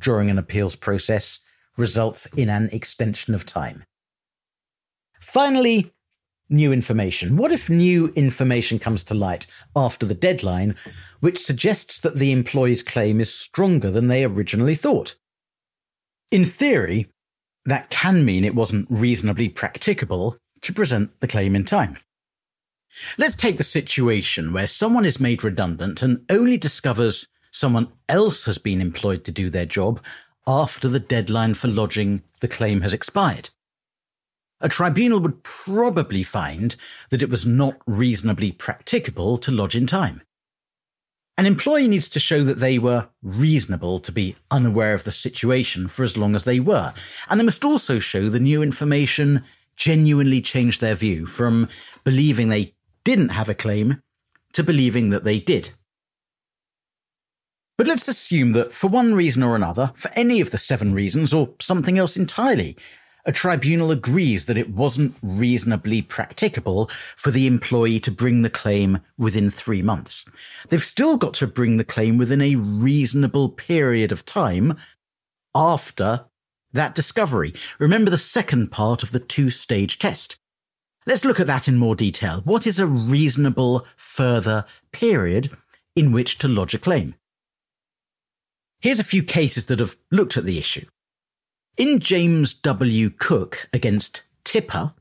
during 0.00 0.30
an 0.30 0.38
appeals 0.38 0.76
process 0.76 1.40
results 1.76 2.26
in 2.34 2.48
an 2.48 2.70
extension 2.72 3.34
of 3.34 3.44
time. 3.44 3.84
Finally, 5.20 5.92
new 6.48 6.72
information. 6.72 7.36
What 7.36 7.52
if 7.52 7.68
new 7.68 8.08
information 8.14 8.78
comes 8.78 9.04
to 9.04 9.14
light 9.14 9.46
after 9.76 10.06
the 10.06 10.14
deadline, 10.14 10.74
which 11.20 11.44
suggests 11.44 12.00
that 12.00 12.16
the 12.16 12.32
employee's 12.32 12.82
claim 12.82 13.20
is 13.20 13.34
stronger 13.34 13.90
than 13.90 14.08
they 14.08 14.24
originally 14.24 14.74
thought? 14.74 15.16
In 16.30 16.46
theory, 16.46 17.08
that 17.66 17.90
can 17.90 18.24
mean 18.24 18.44
it 18.44 18.54
wasn't 18.54 18.86
reasonably 18.88 19.50
practicable 19.50 20.38
to 20.62 20.72
present 20.72 21.18
the 21.20 21.28
claim 21.28 21.54
in 21.54 21.64
time. 21.64 21.98
Let's 23.16 23.36
take 23.36 23.58
the 23.58 23.64
situation 23.64 24.52
where 24.52 24.66
someone 24.66 25.04
is 25.04 25.20
made 25.20 25.44
redundant 25.44 26.02
and 26.02 26.24
only 26.30 26.56
discovers 26.56 27.28
someone 27.50 27.88
else 28.08 28.44
has 28.44 28.58
been 28.58 28.80
employed 28.80 29.24
to 29.24 29.32
do 29.32 29.50
their 29.50 29.66
job 29.66 30.00
after 30.46 30.88
the 30.88 31.00
deadline 31.00 31.54
for 31.54 31.68
lodging 31.68 32.22
the 32.40 32.48
claim 32.48 32.80
has 32.80 32.94
expired. 32.94 33.50
A 34.60 34.68
tribunal 34.68 35.20
would 35.20 35.44
probably 35.44 36.22
find 36.22 36.74
that 37.10 37.22
it 37.22 37.30
was 37.30 37.46
not 37.46 37.76
reasonably 37.86 38.50
practicable 38.50 39.36
to 39.38 39.52
lodge 39.52 39.76
in 39.76 39.86
time. 39.86 40.22
An 41.36 41.46
employee 41.46 41.86
needs 41.86 42.08
to 42.08 42.18
show 42.18 42.42
that 42.42 42.58
they 42.58 42.80
were 42.80 43.08
reasonable 43.22 44.00
to 44.00 44.10
be 44.10 44.34
unaware 44.50 44.94
of 44.94 45.04
the 45.04 45.12
situation 45.12 45.86
for 45.86 46.02
as 46.02 46.16
long 46.16 46.34
as 46.34 46.42
they 46.42 46.58
were, 46.58 46.92
and 47.28 47.38
they 47.38 47.44
must 47.44 47.64
also 47.64 48.00
show 48.00 48.28
the 48.28 48.40
new 48.40 48.60
information 48.60 49.44
genuinely 49.78 50.42
changed 50.42 50.80
their 50.82 50.94
view 50.94 51.26
from 51.26 51.68
believing 52.04 52.48
they 52.48 52.74
didn't 53.04 53.30
have 53.30 53.48
a 53.48 53.54
claim 53.54 54.02
to 54.52 54.62
believing 54.62 55.10
that 55.10 55.24
they 55.24 55.38
did. 55.38 55.70
But 57.78 57.86
let's 57.86 58.08
assume 58.08 58.52
that 58.52 58.74
for 58.74 58.88
one 58.88 59.14
reason 59.14 59.42
or 59.44 59.54
another, 59.54 59.92
for 59.94 60.10
any 60.14 60.40
of 60.40 60.50
the 60.50 60.58
seven 60.58 60.92
reasons 60.92 61.32
or 61.32 61.54
something 61.60 61.96
else 61.96 62.16
entirely, 62.16 62.76
a 63.24 63.30
tribunal 63.30 63.92
agrees 63.92 64.46
that 64.46 64.56
it 64.56 64.70
wasn't 64.70 65.14
reasonably 65.22 66.02
practicable 66.02 66.86
for 67.16 67.30
the 67.30 67.46
employee 67.46 68.00
to 68.00 68.10
bring 68.10 68.42
the 68.42 68.50
claim 68.50 69.00
within 69.16 69.48
three 69.48 69.82
months. 69.82 70.24
They've 70.70 70.80
still 70.80 71.16
got 71.16 71.34
to 71.34 71.46
bring 71.46 71.76
the 71.76 71.84
claim 71.84 72.16
within 72.16 72.40
a 72.40 72.56
reasonable 72.56 73.50
period 73.50 74.10
of 74.10 74.24
time 74.24 74.76
after 75.54 76.24
that 76.72 76.94
discovery. 76.94 77.54
Remember 77.78 78.10
the 78.10 78.18
second 78.18 78.70
part 78.70 79.02
of 79.02 79.12
the 79.12 79.20
two 79.20 79.50
stage 79.50 79.98
test. 79.98 80.36
Let's 81.06 81.24
look 81.24 81.40
at 81.40 81.46
that 81.46 81.68
in 81.68 81.76
more 81.76 81.96
detail. 81.96 82.42
What 82.44 82.66
is 82.66 82.78
a 82.78 82.86
reasonable 82.86 83.86
further 83.96 84.66
period 84.92 85.56
in 85.96 86.12
which 86.12 86.38
to 86.38 86.48
lodge 86.48 86.74
a 86.74 86.78
claim? 86.78 87.14
Here's 88.80 89.00
a 89.00 89.04
few 89.04 89.22
cases 89.22 89.66
that 89.66 89.80
have 89.80 89.96
looked 90.12 90.36
at 90.36 90.44
the 90.44 90.58
issue. 90.58 90.86
In 91.76 91.98
James 91.98 92.52
W. 92.54 93.10
Cook 93.10 93.68
against 93.72 94.22
Tipper, 94.44 94.94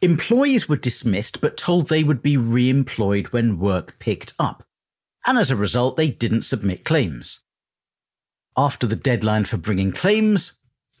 employees 0.00 0.68
were 0.68 0.76
dismissed 0.76 1.40
but 1.40 1.56
told 1.56 1.88
they 1.88 2.04
would 2.04 2.22
be 2.22 2.36
re 2.36 2.70
employed 2.70 3.28
when 3.28 3.58
work 3.58 3.98
picked 3.98 4.34
up, 4.38 4.64
and 5.26 5.38
as 5.38 5.50
a 5.50 5.56
result, 5.56 5.96
they 5.96 6.10
didn't 6.10 6.42
submit 6.42 6.84
claims. 6.84 7.40
After 8.56 8.86
the 8.86 8.96
deadline 8.96 9.44
for 9.44 9.56
bringing 9.56 9.92
claims, 9.92 10.52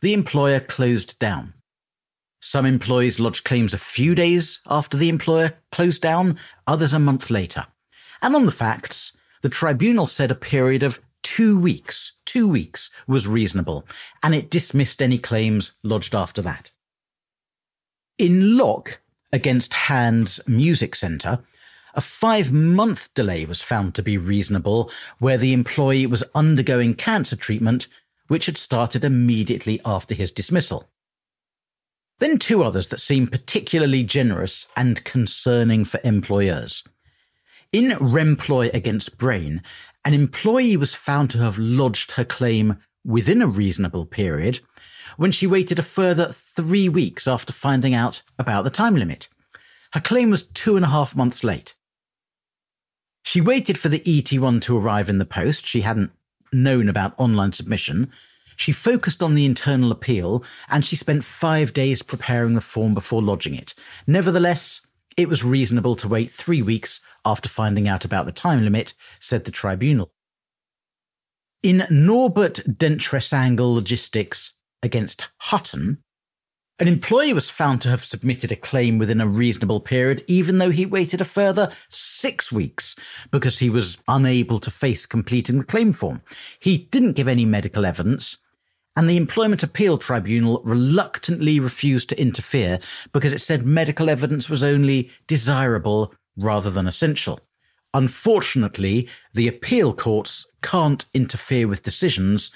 the 0.06 0.12
employer 0.12 0.60
closed 0.60 1.18
down. 1.18 1.52
Some 2.38 2.64
employees 2.64 3.18
lodged 3.18 3.42
claims 3.42 3.74
a 3.74 3.78
few 3.78 4.14
days 4.14 4.60
after 4.68 4.96
the 4.96 5.08
employer 5.08 5.54
closed 5.72 6.00
down, 6.00 6.38
others 6.64 6.92
a 6.92 7.00
month 7.00 7.28
later. 7.28 7.66
And 8.22 8.36
on 8.36 8.46
the 8.46 8.52
facts, 8.52 9.16
the 9.42 9.48
tribunal 9.48 10.06
said 10.06 10.30
a 10.30 10.36
period 10.36 10.84
of 10.84 11.00
two 11.24 11.58
weeks, 11.58 12.12
two 12.24 12.46
weeks 12.46 12.88
was 13.08 13.26
reasonable, 13.26 13.84
and 14.22 14.32
it 14.32 14.48
dismissed 14.48 15.02
any 15.02 15.18
claims 15.18 15.72
lodged 15.82 16.14
after 16.14 16.40
that. 16.40 16.70
In 18.16 18.56
Locke 18.56 19.00
against 19.32 19.74
Hands 19.74 20.40
Music 20.46 20.94
Centre, 20.94 21.40
a 21.94 22.00
five 22.00 22.52
month 22.52 23.12
delay 23.12 23.44
was 23.44 23.60
found 23.60 23.96
to 23.96 24.04
be 24.04 24.18
reasonable 24.18 24.88
where 25.18 25.36
the 25.36 25.52
employee 25.52 26.06
was 26.06 26.22
undergoing 26.32 26.94
cancer 26.94 27.34
treatment, 27.34 27.88
which 28.28 28.46
had 28.46 28.56
started 28.56 29.04
immediately 29.04 29.80
after 29.84 30.14
his 30.14 30.32
dismissal. 30.32 30.88
Then 32.18 32.38
two 32.38 32.62
others 32.62 32.88
that 32.88 33.00
seem 33.00 33.26
particularly 33.26 34.02
generous 34.02 34.66
and 34.76 35.04
concerning 35.04 35.84
for 35.84 36.00
employers. 36.02 36.82
In 37.72 37.90
Remploy 37.90 38.72
against 38.72 39.18
Brain, 39.18 39.62
an 40.04 40.14
employee 40.14 40.76
was 40.76 40.94
found 40.94 41.30
to 41.32 41.38
have 41.38 41.58
lodged 41.58 42.12
her 42.12 42.24
claim 42.24 42.78
within 43.04 43.42
a 43.42 43.46
reasonable 43.46 44.06
period 44.06 44.60
when 45.16 45.32
she 45.32 45.46
waited 45.46 45.78
a 45.78 45.82
further 45.82 46.30
three 46.32 46.88
weeks 46.88 47.26
after 47.26 47.52
finding 47.52 47.94
out 47.94 48.22
about 48.38 48.64
the 48.64 48.70
time 48.70 48.96
limit. 48.96 49.28
Her 49.92 50.00
claim 50.00 50.30
was 50.30 50.48
two 50.48 50.76
and 50.76 50.84
a 50.84 50.88
half 50.88 51.14
months 51.14 51.44
late. 51.44 51.74
She 53.22 53.40
waited 53.40 53.78
for 53.78 53.88
the 53.88 54.00
ET1 54.00 54.62
to 54.62 54.78
arrive 54.78 55.08
in 55.08 55.18
the 55.18 55.26
post. 55.26 55.66
She 55.66 55.80
hadn't 55.80 56.12
known 56.52 56.88
about 56.88 57.14
online 57.18 57.52
submission. 57.52 58.10
She 58.56 58.72
focused 58.72 59.22
on 59.22 59.34
the 59.34 59.44
internal 59.44 59.92
appeal 59.92 60.42
and 60.68 60.84
she 60.84 60.96
spent 60.96 61.24
five 61.24 61.72
days 61.72 62.02
preparing 62.02 62.54
the 62.54 62.60
form 62.60 62.94
before 62.94 63.22
lodging 63.22 63.54
it. 63.54 63.74
Nevertheless, 64.06 64.80
it 65.16 65.28
was 65.28 65.44
reasonable 65.44 65.96
to 65.96 66.08
wait 66.08 66.30
three 66.30 66.62
weeks 66.62 67.00
after 67.24 67.48
finding 67.48 67.88
out 67.88 68.04
about 68.04 68.26
the 68.26 68.32
time 68.32 68.62
limit, 68.62 68.94
said 69.18 69.44
the 69.44 69.50
tribunal. 69.50 70.12
In 71.62 71.86
Norbert 71.90 72.60
Dentressangle 72.66 73.74
Logistics 73.74 74.54
against 74.82 75.28
Hutton, 75.38 76.02
an 76.78 76.88
employee 76.88 77.32
was 77.32 77.48
found 77.48 77.80
to 77.80 77.88
have 77.88 78.04
submitted 78.04 78.52
a 78.52 78.56
claim 78.56 78.98
within 78.98 79.20
a 79.20 79.26
reasonable 79.26 79.80
period, 79.80 80.22
even 80.26 80.58
though 80.58 80.70
he 80.70 80.84
waited 80.84 81.22
a 81.22 81.24
further 81.24 81.70
six 81.88 82.52
weeks 82.52 82.94
because 83.30 83.60
he 83.60 83.70
was 83.70 83.96
unable 84.08 84.58
to 84.58 84.70
face 84.70 85.06
completing 85.06 85.58
the 85.58 85.64
claim 85.64 85.92
form. 85.92 86.20
He 86.60 86.76
didn't 86.76 87.14
give 87.14 87.28
any 87.28 87.46
medical 87.46 87.86
evidence, 87.86 88.36
and 88.94 89.08
the 89.08 89.16
Employment 89.16 89.62
Appeal 89.62 89.96
Tribunal 89.96 90.60
reluctantly 90.64 91.58
refused 91.58 92.10
to 92.10 92.20
interfere 92.20 92.78
because 93.10 93.32
it 93.32 93.40
said 93.40 93.64
medical 93.64 94.10
evidence 94.10 94.50
was 94.50 94.62
only 94.62 95.10
desirable 95.26 96.12
rather 96.36 96.70
than 96.70 96.86
essential. 96.86 97.40
Unfortunately, 97.94 99.08
the 99.32 99.48
appeal 99.48 99.94
courts 99.94 100.44
can't 100.60 101.06
interfere 101.14 101.66
with 101.66 101.82
decisions 101.82 102.50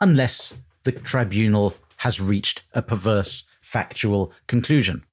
unless 0.00 0.62
the 0.84 0.92
tribunal 0.92 1.74
has 1.98 2.20
reached 2.20 2.62
a 2.72 2.80
perverse 2.80 3.44
factual 3.68 4.32
conclusion. 4.46 5.04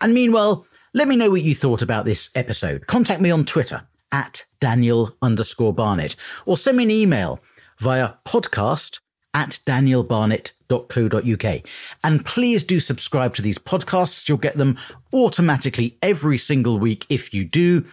And 0.00 0.14
meanwhile, 0.14 0.66
let 0.94 1.08
me 1.08 1.16
know 1.16 1.30
what 1.30 1.42
you 1.42 1.54
thought 1.54 1.82
about 1.82 2.04
this 2.04 2.30
episode. 2.34 2.86
Contact 2.86 3.20
me 3.20 3.30
on 3.30 3.44
Twitter 3.44 3.82
at 4.10 4.44
Daniel 4.60 5.16
underscore 5.22 5.72
Barnett 5.72 6.16
or 6.44 6.56
send 6.56 6.76
me 6.76 6.84
an 6.84 6.90
email 6.90 7.40
via 7.78 8.14
podcast 8.24 9.00
at 9.34 9.60
danielbarnett.co.uk. 9.66 11.62
And 12.04 12.26
please 12.26 12.64
do 12.64 12.80
subscribe 12.80 13.34
to 13.34 13.42
these 13.42 13.58
podcasts. 13.58 14.28
You'll 14.28 14.38
get 14.38 14.58
them 14.58 14.76
automatically 15.12 15.96
every 16.02 16.38
single 16.38 16.78
week 16.78 17.06
if 17.08 17.32
you 17.32 17.44
do. 17.44 17.86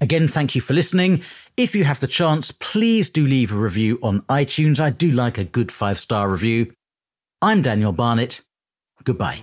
Again, 0.00 0.28
thank 0.28 0.54
you 0.54 0.60
for 0.60 0.74
listening. 0.74 1.22
If 1.56 1.74
you 1.74 1.84
have 1.84 2.00
the 2.00 2.06
chance, 2.06 2.52
please 2.52 3.08
do 3.08 3.26
leave 3.26 3.52
a 3.52 3.56
review 3.56 3.98
on 4.02 4.20
iTunes. 4.22 4.78
I 4.78 4.90
do 4.90 5.10
like 5.10 5.38
a 5.38 5.44
good 5.44 5.72
five 5.72 5.98
star 5.98 6.28
review. 6.28 6.72
I'm 7.40 7.62
Daniel 7.62 7.92
Barnett. 7.92 8.42
Goodbye. 9.04 9.42